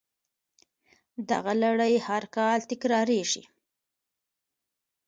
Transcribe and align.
دغه 1.29 1.53
لړۍ 1.61 1.93
هر 2.07 2.23
کال 2.35 2.59
تکراریږي 2.69 3.43